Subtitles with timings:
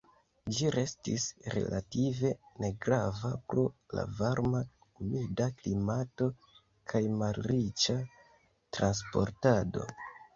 [0.57, 1.23] Ĝi restis
[1.55, 2.29] relative
[2.63, 3.65] negrava pro
[3.97, 4.61] la varma,
[5.01, 6.29] humida klimato
[6.95, 7.99] kaj malriĉa
[8.79, 9.85] transportado.